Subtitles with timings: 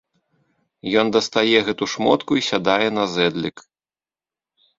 [1.01, 3.57] Ён дастае гэту шмотку й сядае на зэдлік.